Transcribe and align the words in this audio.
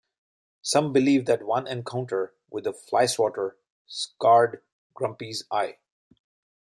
Some 0.63 0.93
believe 0.93 1.27
that 1.27 1.43
one 1.45 1.67
encounter 1.67 2.33
with 2.49 2.63
the 2.63 2.71
"flyswatter" 2.73 3.51
scarred 3.85 4.63
Grumpy's 4.95 5.43
eye. 5.51 5.77